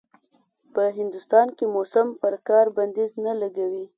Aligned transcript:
په 0.73 0.83
هندوستان 0.97 1.47
کې 1.57 1.65
موسم 1.75 2.07
پر 2.21 2.33
کار 2.47 2.65
بنديز 2.77 3.11
نه 3.25 3.33
لګوي. 3.41 3.85